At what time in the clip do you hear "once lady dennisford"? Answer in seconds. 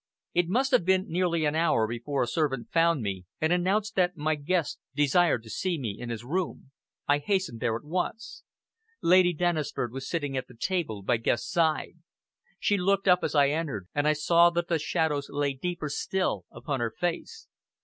7.83-9.91